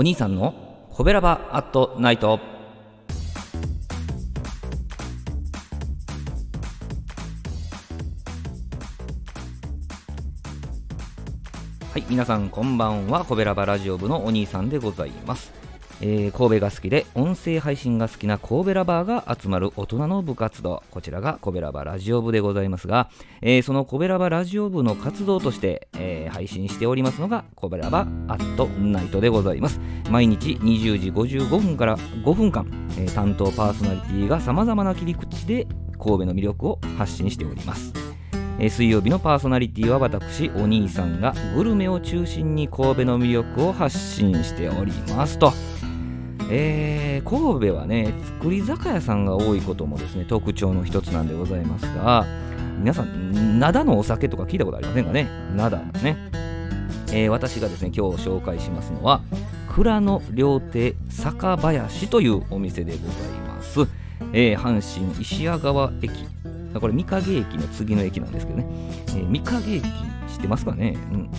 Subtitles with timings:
[0.00, 0.54] お兄さんの
[0.88, 2.40] コベラバアットナイト。
[11.92, 13.26] はい皆さんこんばんは。
[13.26, 15.59] コベラバラジオ部のお兄さんでございます。
[16.02, 23.10] えー、神戸が好きで音声配信が好きな神戸ラバーが集まる大人の部活動こちらが神戸ラバーラジオ部でございますが、
[23.42, 29.80] えー、その神戸ラバーラジオ部の活動として、えー、配信しておりますのが神戸ラバーアットナイトでございます。
[30.10, 32.66] 毎日20時55分から5分間、
[32.98, 35.66] え担当パーソナリティがさまざまな切り口で
[35.98, 37.92] 神戸の魅力を発信しております。
[38.68, 45.52] 水曜日のパーソナリティは私お兄さんがグルメを中心に神戸の魅力を発信しておりますと。
[46.50, 52.26] えー、神戸はね造り酒屋さんが多いこともですね特徴の一つなんでございますが
[52.78, 55.28] 皆さん灘のお酒とか聞いたことありませんかね？
[55.56, 56.16] 灘のね、
[57.12, 59.20] えー、私がですね今日紹介しますのは
[59.68, 63.06] 蔵の料亭酒林というお店でござい
[63.46, 63.80] ます、
[64.32, 66.26] えー、阪神石屋川駅。
[66.80, 68.66] これ三影駅の次の駅なんですけどね、
[69.08, 69.86] えー、三影駅知
[70.38, 70.96] ってますかね？
[71.12, 71.30] うん。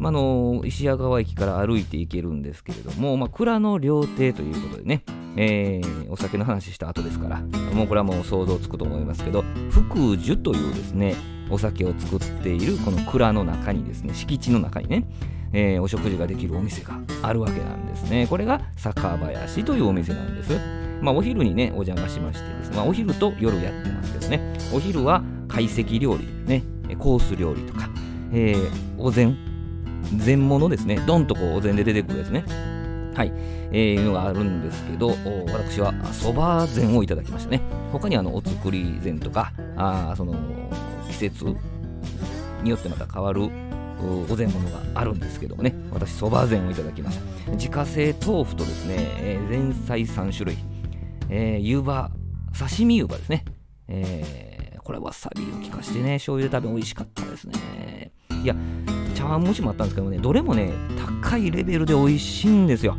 [0.00, 5.04] まあの石屋川駅から歩いて行けるんですけれども、まあ、蔵の料亭ということでね、
[5.36, 7.40] えー、お酒の話した後ですから、
[7.74, 11.14] もうこれはもう想像つくと思いますけど、福寿というですね、
[11.50, 15.06] お酒を作っているこの蔵の中にですね、敷地の中にね、
[15.52, 18.26] えー、お食事ができるお店があるわけなんですね。
[18.26, 20.58] これが酒林というお店なんです。
[21.02, 26.62] まあ、お昼にね、お邪魔しましてですね、まあ、お昼と夜やってますけどね、お昼は懐石料理、ね、
[26.98, 27.90] コース料理とか、
[28.32, 29.36] えー、お膳、
[30.16, 32.44] 全物ですね、ドンとこうお膳で出てくるやつね。
[33.14, 33.32] はい、
[33.72, 35.14] えー、いうのがあるんですけど、
[35.52, 37.60] 私はそば膳をいただきましたね。
[37.92, 40.34] 他にあのお作り膳とか、あその
[41.08, 41.44] 季節
[42.62, 43.50] によってまた変わる
[44.30, 47.52] お膳物があるんですけどもね、私、そば膳をいただきました。
[47.52, 50.58] 自家製豆腐とですね、えー、前菜3種類、
[51.28, 52.10] えー、湯葉、
[52.58, 53.44] 刺身湯葉ですね。
[53.88, 58.12] えー、これわさびを効かしてね、醤油で食べ美味しかったですね。
[58.42, 58.54] いや、
[59.14, 60.72] 茶碗蒸しもあったんですけどね、どれもね、
[61.22, 62.96] 高いレベルで美味しいんですよ。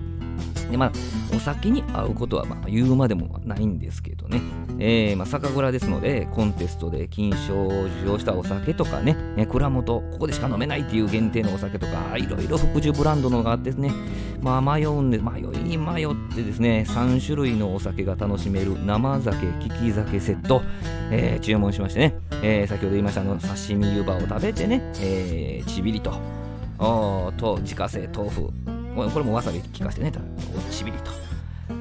[0.70, 0.92] でまあ、
[1.36, 4.42] お酒に合うことはまあ言うまでもないんですけどね、
[4.80, 9.18] えー、まあ、酒蔵ですので、コンテストで金賞を受賞したお酒とかね、
[9.50, 13.92] 蔵元、ここでしか飲めないっていう限定のお酒とか、いろいろ福寿ブランドのがあってですね、
[14.42, 20.64] まあ、迷うんで、迷いに迷ってですね、3種類のお酒が楽しめる生酒、利き酒セット、
[21.12, 26.14] えー、注文しましてね、えー、先ほど言いましたあの刺身湯葉を食べてね、えー、ちびりと
[26.80, 28.50] お、と自家製豆腐、
[28.96, 30.12] これもわさび効かせてね、
[30.72, 31.12] ちびりと。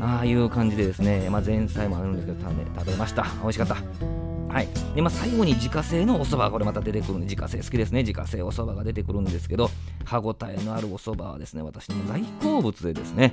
[0.03, 2.41] ああいう感じでですね、まあ、前菜もあるんですけど、
[2.79, 3.27] 食べました。
[3.43, 3.77] 美味しかった。
[4.53, 4.69] はい。
[4.95, 8.01] で、まあ、最後に自家製のお蕎麦、これまた出てくるんで、自家製好きですね。
[8.01, 9.71] 自家製お蕎麦が出てくるんですけど、
[10.11, 13.33] 歯ごたえのあるお蕎麦はですね、私の大好物でですね、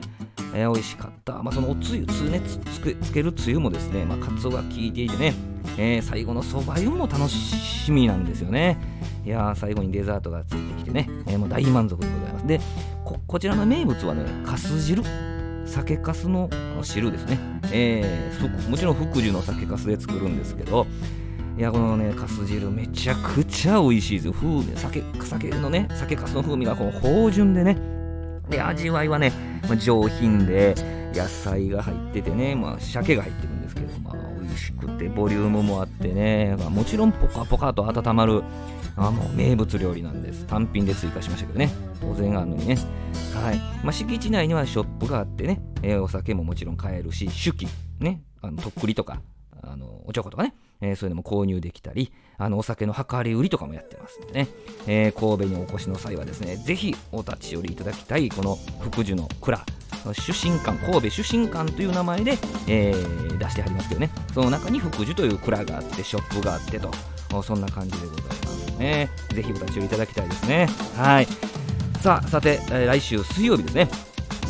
[0.54, 1.42] えー、美味しかった。
[1.42, 2.60] まあ、そのおつゆ、つねつ
[3.02, 5.34] つけるつゆもですね、まあ、かつおが効いていてね、
[5.80, 8.78] えー、最後の蕎麦湯も楽しみなんですよね。
[9.26, 12.46] いやー、最後にデザートがついてきてね、えー、もう大満足でございます。
[12.46, 12.62] で、
[13.04, 15.02] こちらの名物はね、かす汁。
[15.66, 16.48] 酒かすの
[16.84, 17.40] 汁ですね。
[17.74, 20.86] えー、もちろん福寿の酒かすで作るんですけど、
[21.58, 24.34] いや、このね、かす汁めちゃくちゃ美味しいですよ。
[24.34, 27.76] 風味、酒、酒のね、酒かすの風味がこの芳醇でね、
[28.48, 29.32] で、味わいはね、
[29.64, 30.76] まあ、上品で、
[31.16, 38.44] 野菜が入っててね、まあ、鮭が入ってるんですけど、まあ、美味しくて、ボリュームもあってね、まあ、もちろんポカポカと温まる、
[38.96, 40.46] あもう名物料理なんです。
[40.46, 41.72] 単品で追加しましたけどね。
[42.00, 42.78] 当然あるのにね。
[43.34, 43.58] はい。
[43.84, 47.68] まあ、敷地内にはショップがあってね、えー、お酒ももちろん買えるし、手記、
[48.00, 49.22] ね、あのとっくりとか、
[49.64, 54.48] あのおちょことかね、えー、そういうのも購入できたり、あのお酒の量り売りとかもやってますんでね、
[54.88, 59.64] えー、神戸にお越しの際はですね、ぜひお立ち寄りいただきたい、この福寿の蔵、
[60.14, 66.92] 出身館、神戸出身館という名前で、えー、出してありますけどね、その中に福寿という蔵があって、ショップがあってと、
[67.44, 69.10] そんな感じでございますね。
[69.34, 70.68] ぜひお立ち寄りいただきたいですね。
[70.96, 71.28] はい。
[72.02, 73.90] さあ、さて、え来週水曜日ですね、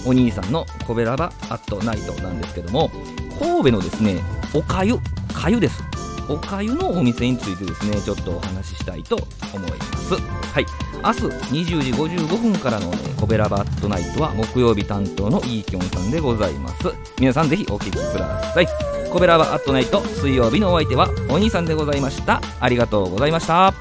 [0.06, 2.92] お兄さんのコベラバアットナイトなんですけども、
[3.40, 4.22] 神戸のですね、
[4.54, 5.00] おかゆ、
[5.34, 5.82] かゆです。
[6.30, 9.16] おかゆのお店についてですね、ちょっとお話ししたいと
[9.54, 10.14] 思います。
[10.16, 10.66] はい。
[11.04, 11.20] 明日
[11.64, 16.94] 20時55分からの、ね、コベラバットナイトは木曜日担当のイーキョンさんでございます。
[17.20, 18.68] 皆さんぜひお聴きください。
[19.12, 22.42] コベラバットナイト水曜日のお相手はお兄さんでございました。
[22.60, 23.74] ありがとうございました。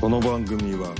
[0.00, 0.94] この番組は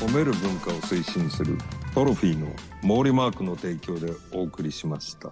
[0.00, 1.56] 褒める文化を推進する
[1.94, 2.48] トロフィーの
[2.82, 5.30] 毛利マークの提供でお送りしました。